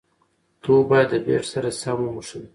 [0.61, 2.49] توپ باید د بېټ سره سم وموښلي.